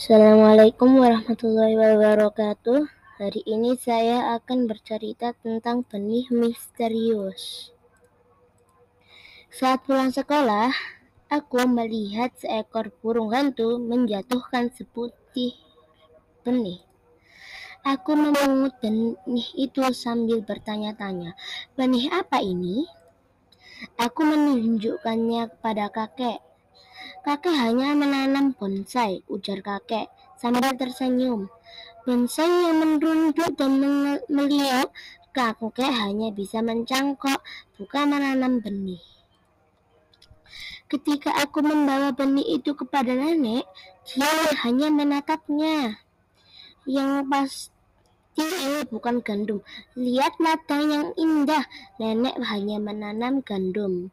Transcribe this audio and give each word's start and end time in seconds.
Assalamualaikum 0.00 0.96
warahmatullahi 0.96 1.76
wabarakatuh. 1.76 2.88
Hari 3.20 3.44
ini 3.44 3.76
saya 3.76 4.32
akan 4.40 4.64
bercerita 4.64 5.36
tentang 5.44 5.84
benih 5.84 6.24
misterius. 6.32 7.68
Saat 9.52 9.84
pulang 9.84 10.08
sekolah, 10.08 10.72
aku 11.28 11.68
melihat 11.68 12.32
seekor 12.32 12.88
burung 13.04 13.36
hantu 13.36 13.76
menjatuhkan 13.76 14.72
seputih 14.72 15.60
benih. 16.48 16.80
Aku 17.84 18.16
memungut 18.16 18.80
benih 18.80 19.48
itu 19.52 19.84
sambil 19.92 20.40
bertanya-tanya, 20.40 21.36
"Benih 21.76 22.08
apa 22.08 22.40
ini?" 22.40 22.88
Aku 24.00 24.24
menunjukkannya 24.24 25.60
kepada 25.60 25.92
kakek. 25.92 26.40
Kakek 27.20 27.52
hanya 27.52 27.92
menanam 27.92 28.56
bonsai, 28.56 29.22
ujar 29.28 29.60
kakek 29.60 30.08
sambil 30.40 30.72
tersenyum. 30.76 31.50
Bonsai 32.06 32.48
yang 32.48 32.80
merunduk 32.80 33.52
dan 33.58 33.76
meliuk, 34.28 34.88
kakek 35.36 35.90
hanya 35.90 36.32
bisa 36.32 36.64
mencangkok, 36.64 37.44
bukan 37.76 38.04
menanam 38.08 38.58
benih. 38.64 39.02
Ketika 40.90 41.30
aku 41.38 41.62
membawa 41.62 42.10
benih 42.10 42.58
itu 42.58 42.74
kepada 42.74 43.14
nenek, 43.14 43.62
dia 44.10 44.30
hanya 44.66 44.90
menatapnya. 44.90 46.02
Yang 46.82 47.10
pasti 47.30 47.79
ini 48.46 48.80
bukan 48.88 49.20
gandum. 49.20 49.60
Lihat 49.96 50.38
ladang 50.40 50.84
yang 50.88 51.08
indah. 51.16 51.64
Nenek 52.00 52.36
hanya 52.46 52.80
menanam 52.80 53.44
gandum. 53.44 54.08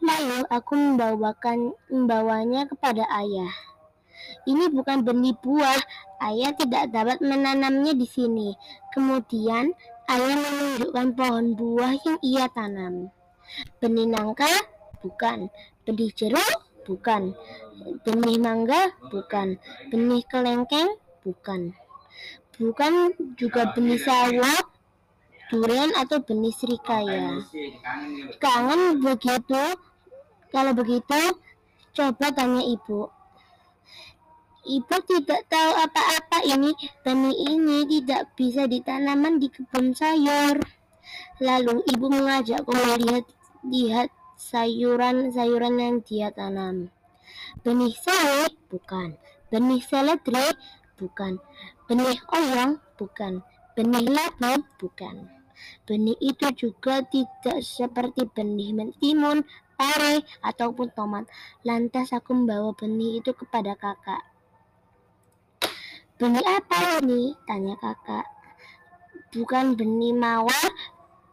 Lalu 0.00 0.48
aku 0.48 0.72
membawakan 0.72 1.76
membawanya 1.92 2.64
kepada 2.64 3.04
ayah. 3.20 3.52
Ini 4.46 4.72
bukan 4.72 5.04
benih 5.04 5.36
buah. 5.42 5.80
Ayah 6.22 6.56
tidak 6.56 6.94
dapat 6.94 7.20
menanamnya 7.20 7.92
di 7.92 8.08
sini. 8.08 8.56
Kemudian 8.94 9.74
ayah 10.08 10.36
menunjukkan 10.38 11.08
pohon 11.12 11.46
buah 11.58 11.92
yang 12.00 12.18
ia 12.24 12.46
tanam. 12.50 13.12
Benih 13.78 14.08
nangka? 14.08 14.48
Bukan. 15.04 15.52
Benih 15.86 16.10
jeruk? 16.16 16.66
Bukan. 16.86 17.34
Benih 18.06 18.38
mangga? 18.38 18.94
Bukan. 19.10 19.58
Benih 19.90 20.22
kelengkeng? 20.30 20.94
Bukan. 21.26 21.74
Bukan 22.56 23.12
juga 23.36 23.68
benih 23.76 24.00
sawo, 24.00 24.56
durian 25.52 25.92
atau 25.92 26.24
benih 26.24 26.54
serikaya. 26.56 27.44
Kangen 28.40 29.04
begitu? 29.04 29.64
Kalau 30.48 30.72
begitu, 30.72 31.20
coba 31.92 32.26
tanya 32.32 32.64
ibu. 32.64 33.12
Ibu 34.66 34.96
tidak 35.06 35.46
tahu 35.46 35.70
apa-apa 35.78 36.42
ini. 36.48 36.72
Benih 37.04 37.36
ini 37.38 37.86
tidak 37.86 38.34
bisa 38.34 38.64
ditanaman 38.64 39.38
di 39.38 39.52
kebun 39.52 39.94
sayur. 39.94 40.58
Lalu 41.38 41.84
ibu 41.92 42.06
mengajakku 42.10 42.72
melihat 42.72 43.28
lihat 43.62 44.08
sayuran-sayuran 44.40 45.74
yang 45.76 45.96
dia 46.02 46.32
tanam. 46.32 46.90
Benih 47.62 47.94
sawi? 47.94 48.48
Bukan. 48.72 49.14
Benih 49.52 49.84
seledri? 49.84 50.50
Bukan. 50.96 51.36
Benih 51.84 52.18
oyong? 52.32 52.80
Bukan. 52.96 53.44
Benih 53.76 54.08
labu? 54.08 54.64
Bukan. 54.80 55.28
Benih 55.84 56.16
itu 56.20 56.48
juga 56.56 57.04
tidak 57.04 57.60
seperti 57.64 58.28
benih 58.28 58.72
mentimun, 58.72 59.44
pare, 59.76 60.24
ataupun 60.40 60.92
tomat. 60.96 61.28
Lantas 61.64 62.12
aku 62.16 62.32
membawa 62.32 62.72
benih 62.72 63.20
itu 63.20 63.32
kepada 63.36 63.76
kakak. 63.76 64.24
Benih 66.16 66.44
apa 66.44 67.04
ini? 67.04 67.36
Tanya 67.44 67.76
kakak. 67.76 68.24
Bukan 69.36 69.76
benih 69.76 70.16
mawar, 70.16 70.72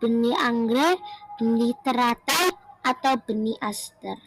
benih 0.03 0.35
anggrek, 0.35 0.99
benih 1.39 1.71
teratai, 1.87 2.51
atau 2.83 3.15
benih 3.23 3.55
aster. 3.63 4.19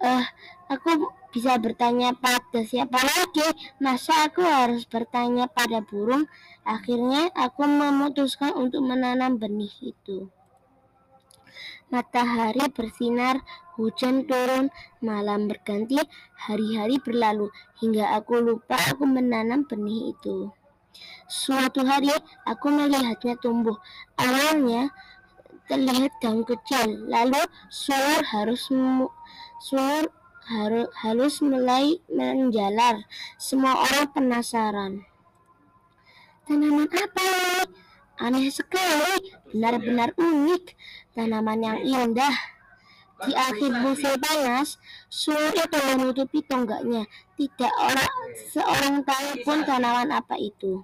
Uh, 0.00 0.24
aku 0.72 1.12
bisa 1.28 1.60
bertanya 1.60 2.16
pada 2.16 2.64
siapa 2.64 2.96
lagi? 2.96 3.44
Masa 3.84 4.24
aku 4.24 4.40
harus 4.40 4.88
bertanya 4.88 5.44
pada 5.44 5.84
burung? 5.84 6.24
Akhirnya 6.64 7.28
aku 7.36 7.68
memutuskan 7.68 8.56
untuk 8.56 8.80
menanam 8.80 9.36
benih 9.36 9.72
itu. 9.84 10.32
Matahari 11.92 12.64
bersinar, 12.72 13.42
hujan 13.76 14.24
turun, 14.24 14.72
malam 15.04 15.50
berganti, 15.50 15.98
hari-hari 16.38 17.02
berlalu, 17.02 17.50
hingga 17.82 18.14
aku 18.16 18.38
lupa 18.40 18.78
aku 18.78 19.04
menanam 19.04 19.66
benih 19.66 20.14
itu. 20.14 20.54
Suatu 21.26 21.84
hari 21.84 22.10
aku 22.46 22.66
melihatnya 22.70 23.36
tumbuh. 23.38 23.78
Awalnya 24.18 24.90
terlihat 25.70 26.10
daun 26.18 26.42
kecil, 26.42 27.06
lalu 27.06 27.38
suar 27.70 28.26
harus 28.26 28.66
suar 29.62 30.10
halus 31.06 31.38
mulai 31.46 32.02
menjalar. 32.10 33.06
Semua 33.38 33.78
orang 33.86 34.10
penasaran. 34.10 35.06
Tanaman 36.50 36.90
apa 36.90 37.22
ini? 37.22 37.70
Aneh 38.18 38.50
sekali, 38.50 39.32
benar-benar 39.54 40.12
unik, 40.18 40.74
tanaman 41.14 41.62
yang 41.62 41.78
indah. 41.80 42.34
Di 43.20 43.32
akhir 43.36 43.80
musim 43.84 44.16
panas, 44.18 44.80
suhu 45.06 45.54
itu 45.54 45.78
menutupi 45.92 46.42
tonggaknya. 46.44 47.06
Tidak 47.38 47.72
orang 47.78 48.16
seorang 48.50 48.96
tahu 49.06 49.28
pun 49.46 49.62
tanaman 49.62 50.10
apa 50.10 50.36
itu. 50.36 50.82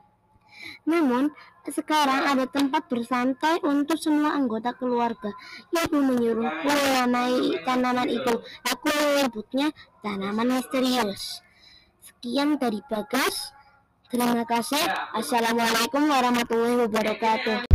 Namun, 0.87 1.35
sekarang 1.67 2.31
ada 2.31 2.47
tempat 2.47 2.87
bersantai 2.87 3.59
untuk 3.67 3.99
semua 3.99 4.39
anggota 4.39 4.71
keluarga. 4.77 5.35
Ibu 5.75 5.99
menyuruhku 5.99 6.71
menamai 6.71 7.59
tanaman 7.67 8.07
itu. 8.07 8.35
Aku 8.71 8.87
menyebutnya 8.87 9.75
tanaman 9.99 10.63
misterius. 10.63 11.43
Sekian 12.07 12.55
dari 12.59 12.79
Bagas. 12.87 13.51
Terima 14.07 14.47
kasih. 14.47 14.79
Assalamualaikum 15.19 16.07
warahmatullahi 16.07 16.87
wabarakatuh. 16.87 17.67